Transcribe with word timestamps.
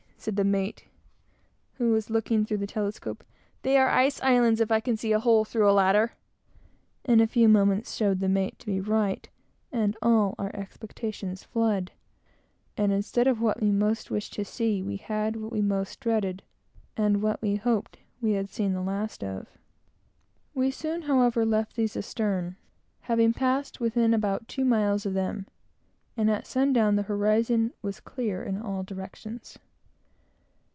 said 0.23 0.35
the 0.35 0.43
mate, 0.43 0.85
who 1.79 1.89
was 1.93 2.11
looking 2.11 2.45
through 2.45 2.61
a 2.61 2.67
telescope; 2.67 3.23
"they 3.63 3.75
are 3.75 3.89
ice 3.89 4.21
islands, 4.21 4.61
if 4.61 4.71
I 4.71 4.79
can 4.79 4.95
see 4.95 5.11
a 5.13 5.19
hole 5.19 5.45
through 5.45 5.67
a 5.67 5.73
ladder;" 5.73 6.11
and 7.03 7.19
a 7.21 7.25
few 7.25 7.49
moments 7.49 7.95
showed 7.95 8.19
the 8.19 8.29
mate 8.29 8.59
to 8.59 8.67
be 8.67 8.79
right 8.79 9.27
and 9.71 9.97
all 9.99 10.35
our 10.37 10.55
expectations 10.55 11.43
fled; 11.43 11.91
and 12.77 12.91
instead 12.91 13.25
of 13.25 13.41
what 13.41 13.61
we 13.61 13.71
most 13.71 14.11
wished 14.11 14.33
to 14.33 14.45
see, 14.45 14.83
we 14.83 14.97
had 14.97 15.37
what 15.37 15.51
we 15.51 15.59
most 15.59 15.99
dreaded, 15.99 16.43
and 16.95 17.23
what 17.23 17.41
we 17.41 17.55
hoped 17.55 17.97
we 18.21 18.33
had 18.33 18.47
seen 18.47 18.73
the 18.73 18.81
last 18.83 19.23
of. 19.23 19.49
We 20.53 20.69
soon, 20.69 21.01
however, 21.01 21.45
left 21.47 21.75
these 21.75 21.97
astern, 21.97 22.57
having 22.99 23.33
passed 23.33 23.79
within 23.79 24.13
about 24.13 24.47
two 24.47 24.65
miles 24.65 25.03
of 25.07 25.15
them; 25.15 25.47
and 26.15 26.29
at 26.29 26.45
sundown 26.45 26.95
the 26.95 27.01
horizon 27.09 27.73
was 27.81 27.99
clear 27.99 28.43
in 28.43 28.61
all 28.61 28.83
directions. 28.83 29.57